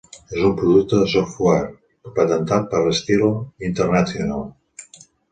És 0.35 0.45
un 0.45 0.53
producte 0.59 0.99
de 1.01 1.09
software 1.09 2.07
patentat 2.15 2.65
per 2.71 2.81
Stilo 3.01 3.29
International. 3.69 4.41